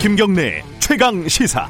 [0.00, 1.68] 김경래 최강 시사.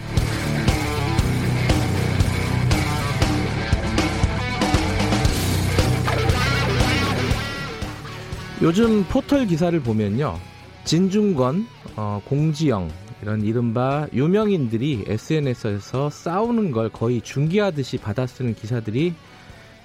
[8.61, 10.39] 요즘 포털 기사를 보면요.
[10.85, 11.67] 진중권,
[11.97, 12.91] 어, 공지영
[13.23, 19.15] 이런 이른바 유명인들이 SNS에서 싸우는 걸 거의 중계하듯이 받아쓰는 기사들이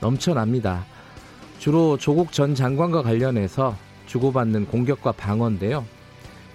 [0.01, 0.85] 넘쳐납니다.
[1.59, 5.85] 주로 조국 전 장관과 관련해서 주고받는 공격과 방어인데요.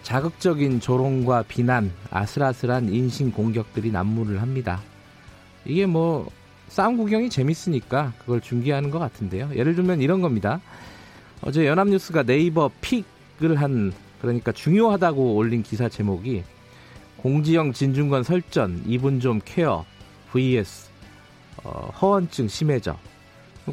[0.03, 4.81] 자극적인 조롱과 비난, 아슬아슬한 인신 공격들이 난무를 합니다.
[5.65, 6.29] 이게 뭐
[6.69, 9.51] 싸움 구경이 재밌으니까 그걸 중계하는 것 같은데요.
[9.55, 10.61] 예를 들면 이런 겁니다.
[11.43, 16.43] 어제 연합뉴스가 네이버 픽을 한 그러니까 중요하다고 올린 기사 제목이
[17.19, 19.85] 공지영 진중권 설전 이분 좀 케어
[20.33, 20.89] vs
[21.65, 22.97] 어, 허언증 심해져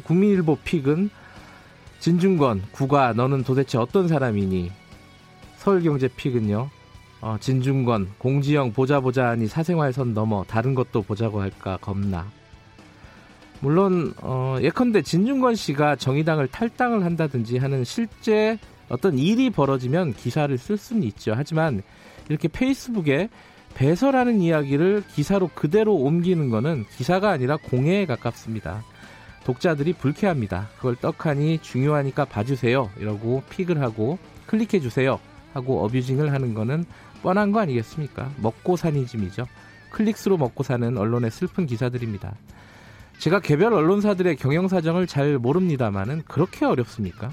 [0.04, 1.10] 국민일보 픽은
[2.00, 4.70] 진중권 국가 너는 도대체 어떤 사람이니
[5.66, 6.70] 서울경제 픽은요
[7.22, 12.30] 어, 진중권 공지영 보자 보자 하니 사생활선 넘어 다른 것도 보자고 할까 겁나
[13.58, 20.76] 물론 어, 예컨대 진중권 씨가 정의당을 탈당을 한다든지 하는 실제 어떤 일이 벌어지면 기사를 쓸
[20.76, 21.32] 수는 있죠.
[21.34, 21.82] 하지만
[22.28, 23.28] 이렇게 페이스북에
[23.74, 28.84] 배설하는 이야기를 기사로 그대로 옮기는 거는 기사가 아니라 공해에 가깝습니다.
[29.42, 30.68] 독자들이 불쾌합니다.
[30.76, 32.88] 그걸 떡하니 중요하니까 봐주세요.
[33.00, 35.18] 이러고 픽을 하고 클릭해주세요.
[35.56, 36.84] 하고 어뷰징을 하는 거는
[37.22, 38.30] 뻔한 거 아니겠습니까?
[38.36, 39.46] 먹고 사니즘이죠.
[39.90, 42.34] 클릭수로 먹고 사는 언론의 슬픈 기사들입니다.
[43.18, 47.32] 제가 개별 언론사들의 경영 사정을 잘 모릅니다만은 그렇게 어렵습니까?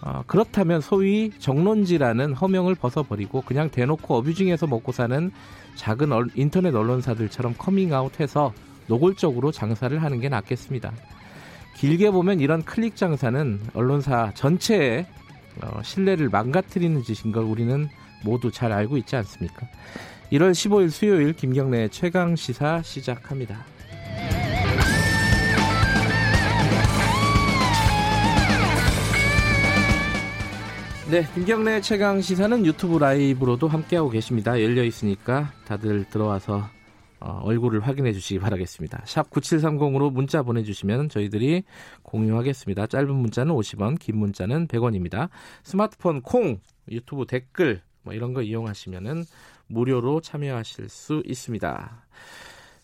[0.00, 5.30] 어, 그렇다면 소위 정론지라는 허명을 벗어버리고 그냥 대놓고 어뷰징해서 먹고 사는
[5.74, 8.52] 작은 얼, 인터넷 언론사들처럼 커밍아웃해서
[8.86, 10.92] 노골적으로 장사를 하는 게 낫겠습니다.
[11.76, 15.06] 길게 보면 이런 클릭 장사는 언론사 전체의
[15.60, 17.88] 어, 신뢰를 망가뜨리는 짓인 걸 우리는
[18.24, 19.66] 모두 잘 알고 있지 않습니까?
[20.32, 23.66] 1월 15일 수요일 김경래 최강 시사 시작합니다.
[31.10, 34.62] 네, 김경래 최강 시사는 유튜브 라이브로도 함께하고 계십니다.
[34.62, 36.81] 열려 있으니까 다들 들어와서 어,
[37.42, 39.02] 얼굴을 확인해 주시기 바라겠습니다.
[39.06, 41.64] 샵 9730으로 문자 보내주시면 저희들이
[42.02, 42.86] 공유하겠습니다.
[42.86, 45.28] 짧은 문자는 50원, 긴 문자는 100원입니다.
[45.62, 46.58] 스마트폰 콩,
[46.90, 49.24] 유튜브 댓글 뭐 이런 거 이용하시면은
[49.68, 52.06] 무료로 참여하실 수 있습니다.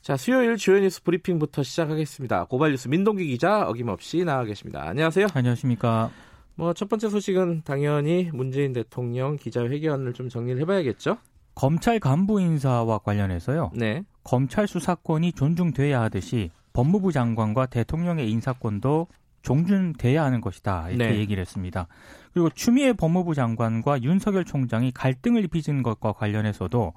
[0.01, 2.45] 자, 수요일 주요 뉴스 브리핑부터 시작하겠습니다.
[2.45, 4.83] 고발 뉴스 민동기 기자 어김없이 나와 계십니다.
[4.89, 5.27] 안녕하세요.
[5.35, 6.11] 안녕하십니까.
[6.55, 11.19] 뭐 첫 번째 소식은 당연히 문재인 대통령 기자회견을 좀 정리를 해봐야겠죠.
[11.55, 13.71] 검찰 간부 인사와 관련해서요.
[13.75, 14.03] 네.
[14.25, 19.09] 검찰 수사권이 존중돼야 하듯이 법무부 장관과 대통령의 인사권도
[19.43, 21.19] 존중돼야 하는 것이다 이렇게 네.
[21.19, 21.87] 얘기를 했습니다.
[22.33, 26.93] 그리고 추미애 법무부 장관과 윤석열 총장이 갈등을 빚은 것과 관련해서도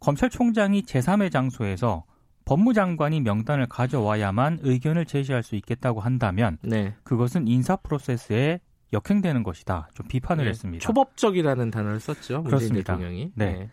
[0.00, 2.04] 검찰총장이 제3의 장소에서
[2.44, 6.94] 법무장관이 명단을 가져와야만 의견을 제시할 수 있겠다고 한다면 네.
[7.04, 8.60] 그것은 인사 프로세스에
[8.92, 9.88] 역행되는 것이다.
[9.94, 10.82] 좀 비판을 네, 했습니다.
[10.82, 12.42] 초법적이라는 단어를 썼죠.
[12.42, 12.94] 그렇습니다.
[12.94, 13.32] 대통령이.
[13.36, 13.70] 네.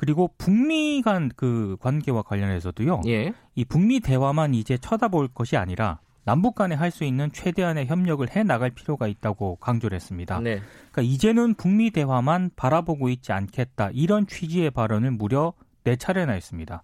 [0.00, 0.06] 네.
[0.06, 3.02] 그리고 북미 간 그 관계와 관련해서도요.
[3.06, 3.32] 예.
[3.54, 8.42] 이 북미 대화만 이제 쳐다볼 것이 아니라 남북 간에 할 수 있는 최대한의 협력을 해
[8.42, 10.40] 나갈 필요가 있다고 강조를 했습니다.
[10.40, 10.60] 네.
[10.90, 13.90] 그러니까 이제는 북미 대화만 바라보고 있지 않겠다.
[13.92, 15.52] 이런 취지의 발언을 무려
[15.84, 16.82] 네 차례나 했습니다.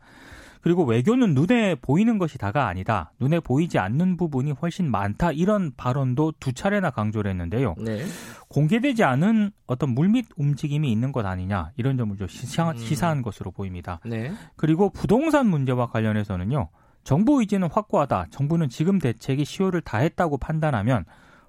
[0.66, 3.12] 그리고 외교는 눈에 보이는 것이 다가 아니다.
[3.20, 5.30] 눈에 보이지 않는 부분이 훨씬 많다.
[5.30, 7.76] 이런 발언도 두 차례나 강조를 했는데요.
[7.78, 8.04] 네.
[8.48, 11.70] 공개되지 않은 어떤 물밑 움직임이 있는 것 아니냐.
[11.76, 12.76] 이런 점을 좀 시사, 음.
[12.78, 14.00] 시사한 것으로 보입니다.
[14.04, 14.32] 네.
[14.56, 16.68] 그리고 부동산 문제와 관련해서는요.
[17.04, 18.26] 정부 의지는 확고하다.
[18.32, 21.04] 정부는 지금 대책이 시효를 다했다고 판단하면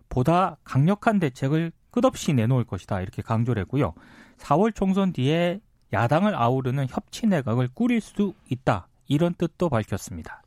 [0.10, 3.02] 보다 강력한 대책을 끝없이 내놓을 것이다.
[3.02, 3.96] 이렇게 강조를 했고요.
[4.38, 5.60] 4월 총선 뒤에
[5.92, 8.88] 야당을 아우르는 협치 내각을 꾸릴 수 있다.
[9.08, 10.42] 이런 뜻도 밝혔습니다.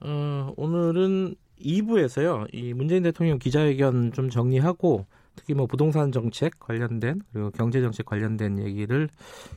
[0.00, 2.48] 어, 오늘은 2부에서요.
[2.52, 5.06] 이 문재인 대통령 기자회견 좀 정리하고
[5.36, 9.08] 특히 뭐 부동산 정책 관련된 그리고 경제 정책 관련된 얘기를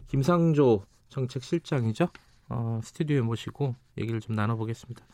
[0.08, 2.08] 김상조 정책 실장이죠.
[2.50, 5.06] 어, 스튜디오에 모시고 얘기를 좀 나눠보겠습니다.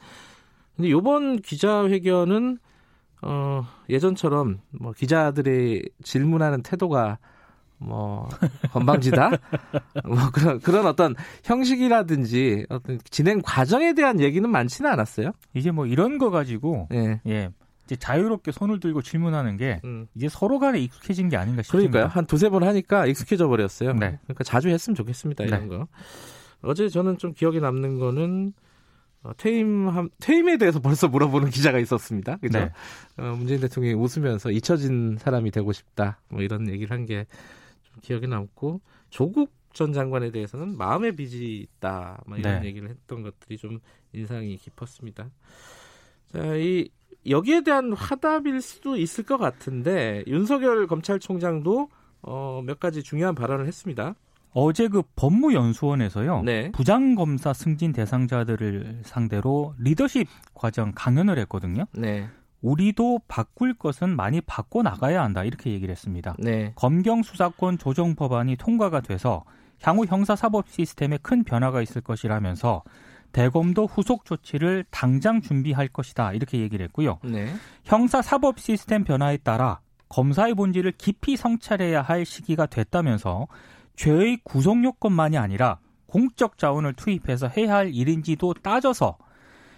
[0.75, 2.57] 근데 이번 기자회견은
[3.21, 7.19] 어, 예전처럼 뭐 기자들의 질문하는 태도가
[7.83, 8.27] 뭐
[8.71, 9.29] 건방지다
[10.05, 15.31] 뭐 그런 그런 어떤 형식이라든지 어떤 진행 과정에 대한 얘기는 많지는 않았어요.
[15.53, 17.19] 이제 뭐 이런 거 가지고 예.
[17.27, 17.49] 예.
[17.85, 20.07] 이제 자유롭게 손을 들고 질문하는 게 음.
[20.15, 21.91] 이제 서로 간에 익숙해진 게 아닌가 싶습니다.
[21.91, 22.17] 그러니까요.
[22.17, 23.91] 한 두세 번 하니까 익숙해져 버렸어요.
[23.93, 24.17] 네.
[24.23, 25.43] 그러니까 자주 했으면 좋겠습니다.
[25.43, 25.67] 이런 네.
[25.67, 25.87] 거.
[26.61, 28.53] 어제 저는 좀 기억에 남는 거는
[29.23, 29.89] 어, 퇴임
[30.21, 32.37] 퇴임에 대해서 벌써 물어보는 기자가 있었습니다.
[32.37, 32.59] 그죠?
[32.59, 32.71] 네.
[33.17, 36.19] 어, 문재인 대통령이 웃으면서 잊혀진 사람이 되고 싶다.
[36.29, 37.25] 뭐 이런 얘기를 한 게
[38.03, 42.21] 기억에 남고 조국 전 장관에 대해서는 마음의 빚이 있다.
[42.27, 42.67] 뭐 이런 네.
[42.67, 43.79] 얘기를 했던 것들이 좀
[44.11, 45.31] 인상이 깊었습니다.
[46.31, 46.89] 자, 이
[47.27, 51.89] 여기에 대한 화답일 수도 있을 것 같은데 윤석열 검찰총장도
[52.21, 54.13] 어, 몇 가지 중요한 발언을 했습니다.
[54.51, 56.43] 어제 그 법무연수원에서요.
[56.43, 56.71] 네.
[56.71, 61.85] 부장 검사 승진 대상자들을 상대로 리더십 과정 강연을 했거든요.
[61.93, 62.29] 네.
[62.63, 66.35] 우리도 바꿀 것은 많이 바꿔 나가야 한다 이렇게 얘기를 했습니다.
[66.39, 66.71] 네.
[66.75, 69.43] 검경 수사권 조정 법안이 통과가 돼서
[69.81, 72.83] 향후 형사 사법 시스템에 큰 변화가 있을 것이라면서
[73.33, 77.19] 대검도 후속 조치를 당장 준비할 것이다 이렇게 얘기를 했고요.
[77.23, 77.53] 네.
[77.83, 83.47] 형사 사법 시스템 변화에 따라 검사의 본질을 깊이 성찰해야 할 시기가 됐다면서
[83.97, 89.17] 죄의 구성 요건만이 아니라 공적 자원을 투입해서 해야 할 일인지도 따져서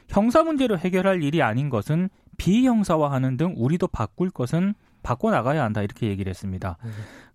[0.08, 4.74] 형사 문제로 해결할 일이 아닌 것은 비형사화하는 등 우리도 바꿀 것은
[5.04, 6.78] 바꿔 나가야 한다 이렇게 얘기를 했습니다.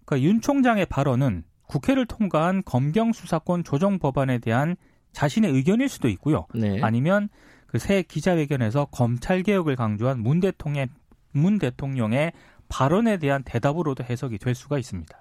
[0.05, 4.77] 그러니까 윤 총장의 발언은 국회를 통과한 검경 수사권 조정 법안에 대한
[5.13, 6.47] 자신의 의견일 수도 있고요.
[6.55, 6.81] 네.
[6.83, 7.29] 아니면
[7.71, 10.89] 그 새 기자회견에서 검찰 개혁을 강조한 문 대통령의
[11.33, 12.33] 문 대통령의
[12.69, 15.17] 발언에 대한 대답으로도 해석이 될 수가 있습니다.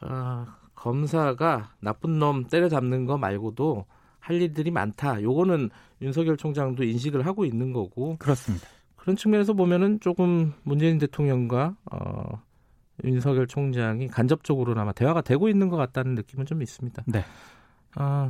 [0.00, 3.86] 아, 검사가 나쁜 놈 때려잡는 거 말고도
[4.18, 5.22] 할 일들이 많다.
[5.22, 5.70] 요거는
[6.02, 8.16] 윤석열 총장도 인식을 하고 있는 거고.
[8.18, 8.68] 그렇습니다.
[9.00, 12.42] 그런 측면에서 보면은 조금 문재인 대통령과 어,
[13.02, 17.04] 윤석열 총장이 간접적으로나마 대화가 되고 있는 것 같다는 느낌은 좀 있습니다.
[17.06, 17.24] 네.
[17.94, 18.28] 아,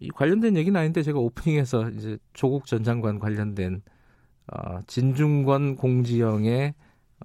[0.00, 3.82] 이 관련된 얘기는 아닌데 제가 오프닝에서 이제 조국 전 장관 관련된
[4.52, 6.74] 어, 진중권 공지영의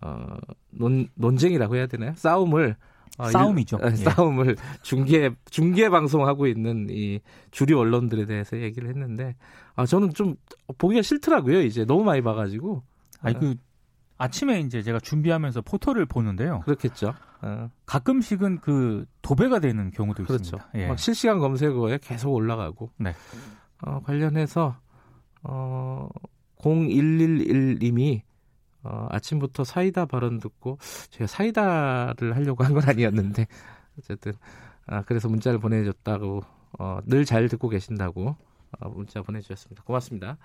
[0.03, 0.35] 어,
[0.69, 2.13] 논, 논쟁이라고 해야 되나요?
[2.15, 2.75] 싸움을
[3.17, 3.77] 어, 싸움이죠.
[3.83, 3.95] 일, 예.
[3.95, 7.19] 싸움을 중계 중계 방송하고 있는 이
[7.51, 9.35] 주류 언론들에 대해서 얘기를 했는데
[9.75, 10.35] 아 저는 좀
[10.77, 11.61] 보기가 싫더라고요.
[11.61, 12.83] 이제 너무 많이 봐가지고.
[13.21, 13.55] 아니 그
[14.17, 16.61] 아침에 이제 제가 준비하면서 포털을 보는데요.
[16.61, 17.13] 그렇겠죠.
[17.41, 17.69] 어.
[17.85, 20.57] 가끔씩은 그 도배가 되는 경우도 그렇죠.
[20.57, 20.69] 있습니다.
[20.75, 20.87] 예.
[20.87, 22.89] 막 실시간 검색어에 계속 올라가고.
[22.97, 23.13] 네.
[23.85, 24.77] 어, 관련해서
[25.43, 26.07] 어
[26.59, 28.21] 0111님이
[28.83, 30.77] 어, 아침부터 사이다 발언 듣고
[31.09, 33.47] 제가 사이다를 하려고 한 건 아니었는데
[33.99, 34.33] 어쨌든
[34.87, 36.41] 아, 그래서 문자를 보내줬다고
[36.79, 38.35] 어, 늘 잘 듣고 계신다고
[38.79, 39.83] 어, 문자 보내주셨습니다.
[39.83, 40.37] 고맙습니다.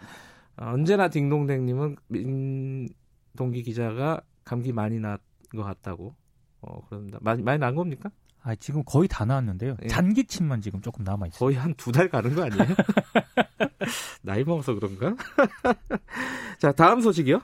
[0.57, 5.19] 어, 언제나 딩동댕님은 민동기 기자가 감기 많이 난
[5.57, 6.15] 것 같다고
[6.61, 7.19] 어, 그럽니다.
[7.23, 8.11] 많이 많이 난 겁니까?
[8.43, 9.77] 아, 지금 거의 다 나왔는데요.
[9.83, 9.89] 예.
[9.89, 11.39] 잔기침만 지금 조금 남아 있어요.
[11.39, 12.67] 거의 한 두 달 가는 거 아니에요?
[14.23, 15.15] 나이 먹어서 그런가?
[16.61, 17.41] 자, 다음 소식이요.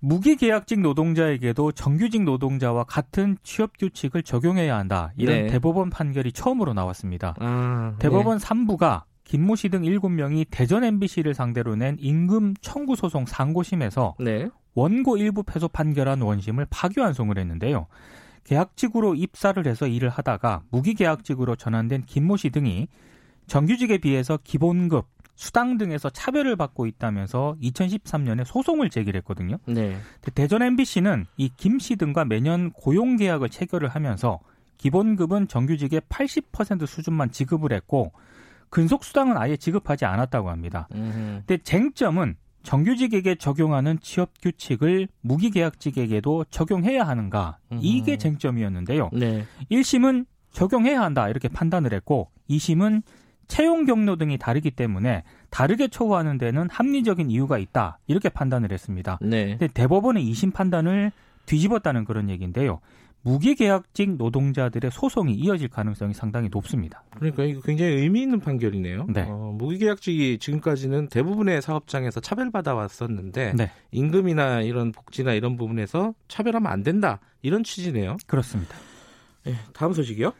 [0.00, 5.12] 무기계약직 노동자에게도 정규직 노동자와 같은 취업 규칙을 적용해야 한다.
[5.16, 5.46] 이런 네.
[5.46, 7.34] 대법원 판결이 처음으로 나왔습니다.
[7.40, 8.46] 아, 대법원 네.
[8.46, 14.48] 3부가 김모 씨 등 7명이 대전 MBC를 상대로 낸 임금 청구 소송 상고심에서 네.
[14.74, 17.86] 원고 일부 패소 판결한 원심을 파기환송을 했는데요.
[18.44, 22.86] 계약직으로 입사를 해서 일을 하다가 무기계약직으로 전환된 김모 씨 등이
[23.48, 29.58] 정규직에 비해서 기본급, 수당 등에서 차별을 받고 있다면서 2013년에 소송을 제기했거든요.
[29.66, 29.96] 네.
[30.34, 34.40] 대전 MBC는 이 김 씨 등과 매년 고용 계약을 체결을 하면서
[34.78, 38.12] 기본급은 정규직의 80% 수준만 지급을 했고
[38.70, 40.88] 근속 수당은 아예 지급하지 않았다고 합니다.
[40.94, 41.42] 음흠.
[41.46, 49.10] 근데 쟁점은 정규직에게 적용하는 취업 규칙을 무기계약직에게도 적용해야 하는가 이게 쟁점이었는데요.
[49.12, 49.44] 네.
[49.70, 53.02] 1심은 적용해야 한다 이렇게 판단을 했고 2심은
[53.48, 59.18] 채용 경로 등이 다르기 때문에 다르게 처우하는 데는 합리적인 이유가 있다 이렇게 판단을 했습니다.
[59.22, 59.50] 네.
[59.50, 61.12] 근데 대법원의 이심 판단을
[61.46, 62.80] 뒤집었다는 그런 얘기인데요.
[63.22, 67.02] 무기계약직 노동자들의 소송이 이어질 가능성이 상당히 높습니다.
[67.16, 69.06] 그러니까 이거 굉장히 의미 있는 판결이네요.
[69.08, 69.26] 네.
[69.28, 73.70] 어, 무기계약직이 지금까지는 대부분의 사업장에서 차별받아 왔었는데 네.
[73.90, 78.16] 임금이나 이런 복지나 이런 부분에서 차별하면 안 된다 이런 취지네요.
[78.26, 78.76] 그렇습니다.
[79.44, 80.32] 네, 다음 소식이요.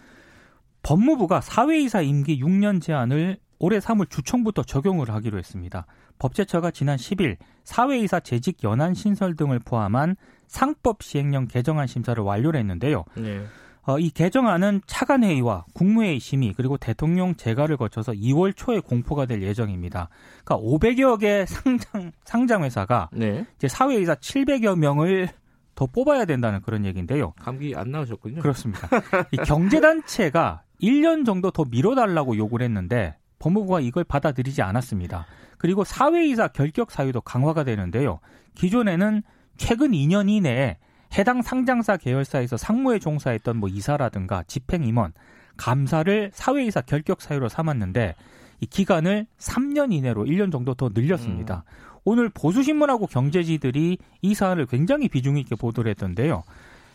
[0.87, 5.85] 법무부가 사회이사 임기 6년 제한을 올해 3월 주총부터 적용을 하기로 했습니다.
[6.21, 10.15] 법제처가 지난 10일 사회이사 재직 연한 신설 등을 포함한
[10.47, 13.05] 상법 시행령 개정안 심사를 완료를 했는데요.
[13.17, 13.45] 네.
[13.83, 20.09] 어, 이 개정안은 차관회의와 국무회의 심의 그리고 대통령 재가를 거쳐서 2월 초에 공포가 될 예정입니다.
[20.45, 23.45] 그러니까 500여 개 상장 상장 회사가 네.
[23.57, 25.31] 이제 사회이사 700여 명을
[25.75, 27.33] 더 뽑아야 된다는 그런 얘기인데요.
[27.39, 28.41] 감기 안 나오셨군요.
[28.41, 28.89] 그렇습니다.
[29.31, 35.27] 이 경제단체가 1년 정도 더 미뤄달라고 요구를 했는데 법무부가 이걸 받아들이지 않았습니다.
[35.59, 38.21] 그리고 사회이사 결격 사유도 강화가 되는데요.
[38.55, 39.23] 기존에는
[39.57, 40.77] 최근 2년 이내에
[41.17, 45.13] 해당 상장사 계열사에서 상무에 종사했던 뭐 이사라든가 집행임원,
[45.57, 48.15] 감사를 사회이사 결격 사유로 삼았는데
[48.61, 51.65] 이 기간을 3년 이내로 1년 정도 더 늘렸습니다.
[51.67, 51.87] 음.
[52.05, 56.45] 오늘 보수신문하고 경제지들이 이 사안을 굉장히 비중 있게 보도를 했던데요.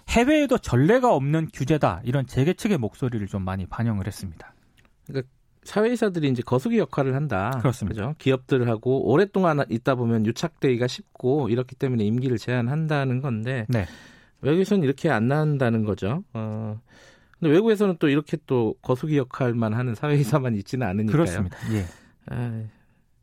[0.10, 4.54] 해외에도 전례가 없는 규제다 이런 재계 측의 목소리를 좀 많이 반영을 했습니다.
[5.08, 5.30] 그러니까
[5.64, 7.52] 사회이사들이 이제 거수기 역할을 한다.
[7.60, 8.02] 그렇습니다.
[8.02, 8.16] 그죠?
[8.18, 13.86] 기업들하고 오랫동안 있다 보면 유착되기가 쉽고 이렇기 때문에 임기를 제한한다는 건데 네.
[14.42, 16.24] 외국에서는 이렇게 안 나온다는 거죠.
[16.34, 16.82] 어.
[17.40, 21.12] 근데 외국에서는 또 이렇게 또 거수기 역할만 하는 사회이사만 있지는 않으니까요.
[21.12, 21.58] 그렇습니다.
[21.74, 21.86] 예.
[22.28, 22.64] 아,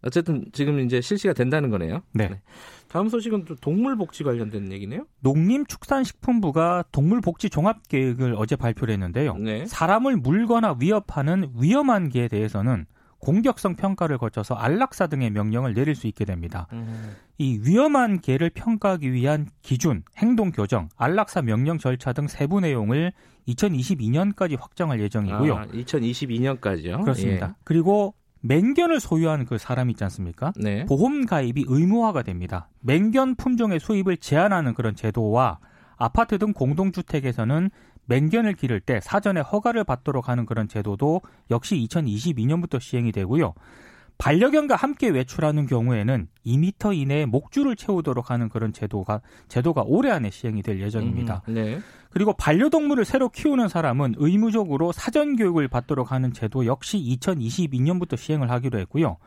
[0.03, 2.03] 어쨌든 지금 이제 실시가 된다는 거네요.
[2.13, 2.29] 네.
[2.29, 2.41] 네.
[2.89, 5.07] 다음 소식은 또 동물복지 관련된 얘기네요.
[5.21, 9.35] 농림축산식품부가 동물복지 종합계획을 어제 발표를 했는데요.
[9.37, 9.67] 네.
[9.67, 12.87] 사람을 물거나 위협하는 위험한 개에 대해서는
[13.19, 16.69] 공격성 평가를 거쳐서 안락사 등의 명령을 내릴 수 있게 됩니다.
[16.73, 17.17] 음.
[17.37, 23.13] 이 위험한 개를 평가하기 위한 기준, 행동 교정, 안락사 명령 절차 등 세부 내용을
[23.49, 25.55] 2022년까지 확정할 예정이고요.
[25.57, 27.03] 아, 2022년까지요?
[27.03, 27.49] 그렇습니다.
[27.49, 27.55] 예.
[27.65, 30.53] 그리고 맹견을 소유한 그 사람 있지 않습니까?
[30.57, 30.85] 네.
[30.87, 32.69] 보험 가입이 의무화가 됩니다.
[32.81, 35.59] 맹견 품종의 수입을 제한하는 그런 제도와
[35.97, 37.71] 아파트 등 공동주택에서는
[38.07, 43.55] 맹견을 기를 때 사전에 허가를 받도록 하는 그런 제도도 역시 2022년부터 시행이 되고요.
[44.19, 50.63] 반려견과 함께 외출하는 경우에는 2미터 이내에 목줄을 채우도록 하는 그런 제도가 제도가 올해 안에 시행이
[50.63, 51.43] 될 예정입니다.
[51.49, 51.79] 음, 네.
[52.11, 58.79] 그리고 반려동물을 새로 키우는 사람은 의무적으로 사전 교육을 받도록 하는 제도 역시 2022년부터 시행을 하기로
[58.81, 59.19] 했고요.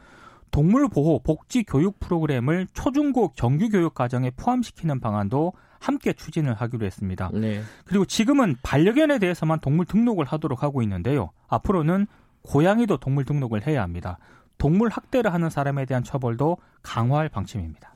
[0.49, 7.31] 동물 보호 복지 교육 프로그램을 초중고 정규 교육 과정에 포함시키는 방안도 함께 추진을 하기로 했습니다.
[7.33, 7.61] 네.
[7.85, 11.31] 그리고 지금은 반려견에 대해서만 동물 등록을 하도록 하고 있는데요.
[11.47, 12.07] 앞으로는
[12.43, 14.17] 고양이도 동물 등록을 해야 합니다.
[14.61, 17.95] 동물 학대를 하는 사람에 대한 처벌도 강화할 방침입니다.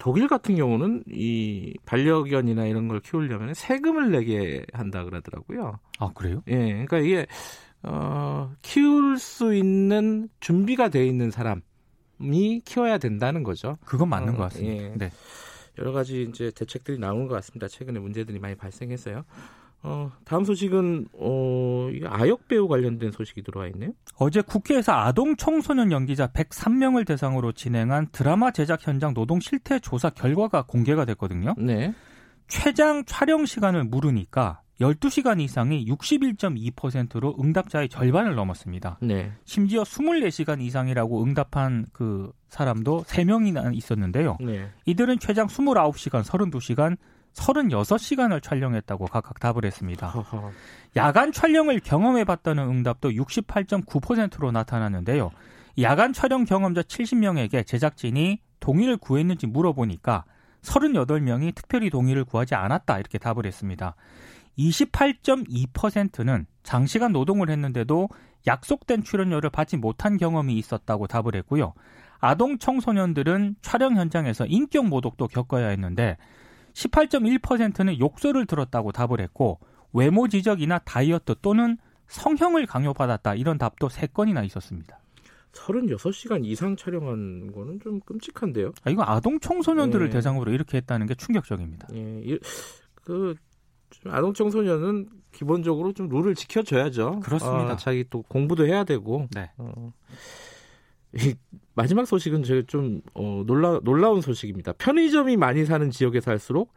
[0.00, 5.78] 독일 같은 경우는 이 반려견이나 이런 걸 키우려면 세금을 내게 한다 그러더라고요.
[6.00, 6.42] 아 그래요?
[6.48, 7.26] 예, 그러니까 이게
[7.84, 13.78] 어, 키울 수 있는 준비가 돼 있는 사람이 키워야 된다는 거죠.
[13.84, 14.82] 그건 맞는 어, 것 같습니다.
[14.82, 14.94] 예.
[14.96, 15.12] 네.
[15.78, 17.68] 여러 가지 이제 대책들이 나오는 것 같습니다.
[17.68, 19.22] 최근에 문제들이 많이 발생했어요.
[19.82, 23.92] 어, 다음 소식은 어, 아역 배우 관련된 소식이 들어와 있네요.
[24.16, 30.62] 어제 국회에서 아동 청소년 연기자 103명을 대상으로 진행한 드라마 제작 현장 노동 실태 조사 결과가
[30.62, 31.54] 공개가 됐거든요.
[31.58, 31.94] 네.
[32.48, 38.98] 최장 촬영 시간을 물으니까 12시간 이상이 61.2%로 응답자의 절반을 넘었습니다.
[39.02, 39.32] 네.
[39.44, 44.38] 심지어 24시간 이상이라고 응답한 그 사람도 3명이나 있었는데요.
[44.40, 44.68] 네.
[44.86, 46.96] 이들은 최장 29시간, 32시간,
[47.38, 50.12] 36시간을 촬영했다고 각각 답을 했습니다.
[50.96, 55.30] 야간 촬영을 경험해 봤다는 응답도 68.9%로 나타났는데요.
[55.80, 60.24] 야간 촬영 경험자 70명에게 제작진이 동의를 구했는지 물어보니까
[60.62, 63.94] 38명이 특별히 동의를 구하지 않았다 이렇게 답을 했습니다.
[64.58, 68.08] 28.2%는 장시간 노동을 했는데도
[68.46, 71.74] 약속된 출연료를 받지 못한 경험이 있었다고 답을 했고요.
[72.18, 76.16] 아동 청소년들은 촬영 현장에서 인격 모독도 겪어야 했는데
[76.78, 79.58] 18.1%는 욕설을 들었다고 답을 했고
[79.92, 84.98] 외모 지적이나 다이어트 또는 성형을 강요받았다 이런 답도 3건이나 있었습니다.
[85.52, 88.72] 36시간 이상 촬영한 거는 좀 끔찍한데요.
[88.84, 90.12] 아, 이거 아동 청소년들을 네.
[90.12, 91.88] 대상으로 이렇게 했다는 게 충격적입니다.
[91.94, 92.38] 예.
[92.94, 93.34] 그
[94.06, 97.20] 아동 청소년은 기본적으로 좀 룰을 지켜줘야죠.
[97.20, 97.72] 그렇습니다.
[97.72, 99.26] 어, 자기 또 공부도 해야 되고.
[99.34, 99.50] 네.
[99.56, 100.47] 어, 이
[101.74, 104.72] 마지막 소식은 제가 좀 어, 놀라 놀라운 소식입니다.
[104.72, 106.72] 편의점이 많이 사는 지역에 살수록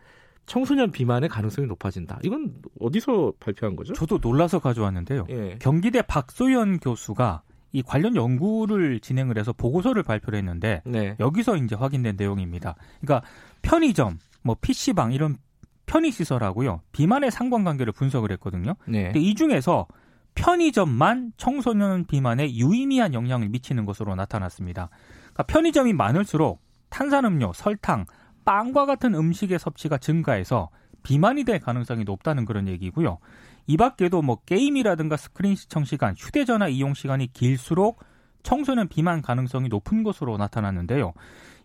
[0.45, 2.19] 청소년 비만의 가능성이 높아진다.
[2.23, 3.93] 이건 어디서 발표한 거죠?
[3.93, 5.25] 저도 놀라서 가져왔는데요.
[5.29, 5.57] 예.
[5.59, 11.15] 경기대 박소연 교수가 이 관련 연구를 진행을 해서 보고서를 발표를 했는데 네.
[11.19, 12.75] 여기서 이제 확인된 내용입니다.
[12.99, 13.25] 그러니까
[13.61, 15.37] 편의점, 뭐 PC방 이런
[15.85, 16.81] 편의 시설하고요.
[16.91, 18.75] 비만의 상관관계를 분석을 했거든요.
[18.87, 19.05] 네.
[19.05, 19.87] 근데 이 중에서
[20.35, 24.89] 편의점만 청소년 비만에 유의미한 영향을 미치는 것으로 나타났습니다.
[25.19, 28.05] 그러니까 편의점이 많을수록 탄산음료, 설탕,
[28.45, 30.69] 빵과 같은 음식의 섭취가 증가해서
[31.03, 33.19] 비만이 될 가능성이 높다는 그런 얘기고요.
[33.67, 38.03] 이 밖에도 뭐 게임이라든가 스크린 시청 시간, 휴대전화 이용 시간이 길수록
[38.43, 41.13] 청소년 비만 가능성이 높은 것으로 나타났는데요.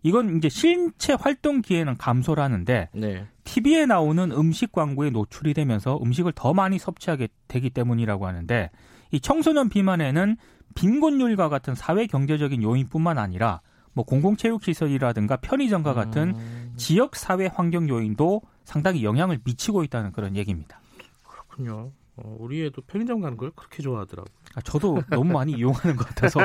[0.03, 3.27] 이건 이제 신체 활동 기회는 감소를 하는데 네.
[3.47, 8.71] TV에 나오는 음식 광고에 노출이 되면서 음식을 더 많이 섭취하게 되기 때문이라고 하는데
[9.13, 10.37] 이 청소년 비만에는
[10.75, 13.63] 빈곤율과 같은 사회 경제적인 요인뿐만 아니라
[13.95, 16.75] 뭐 공공체육시설이라든가 편의점과 같은 음...
[16.77, 20.81] 지역 사회 환경 요인도 상당히 영향을 미치고 있다는 그런 얘기입니다.
[21.23, 21.93] 그렇군요.
[22.19, 24.33] 어, 우리 애도 편의점 가는 걸 그렇게 좋아하더라고요.
[24.55, 26.41] 아, 저도 너무 많이 이용하는 것 같아서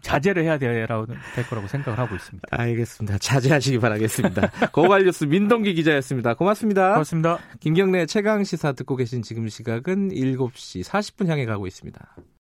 [0.00, 2.48] 자제를 해야 될 거라고 생각을 하고 있습니다.
[2.50, 3.18] 알겠습니다.
[3.18, 4.50] 자제하시기 바라겠습니다.
[4.72, 6.34] 고발뉴스 민동기 기자였습니다.
[6.34, 6.92] 고맙습니다.
[6.92, 7.38] 고맙습니다.
[7.60, 12.16] 김경래 최강 시사 듣고 계신 지금 시각은 7시 40분 향해 가고 있습니다.